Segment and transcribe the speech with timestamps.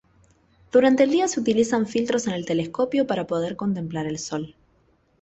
[0.71, 4.55] Durante el día se utilizan filtros en el telescopio para poder contemplar el sol.